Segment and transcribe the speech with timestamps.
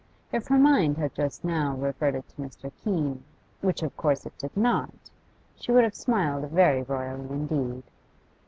[0.31, 2.71] If her mind had just now reverted to Mr.
[2.83, 3.23] Keene,
[3.61, 4.89] which of course it did not,
[5.55, 7.83] she would have smiled very royally indeed.